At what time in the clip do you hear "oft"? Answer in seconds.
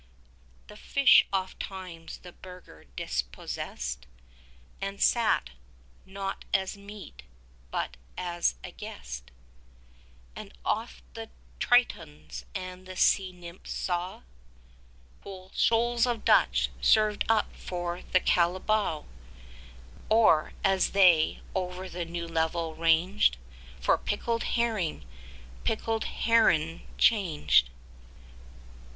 1.31-1.59, 10.65-11.03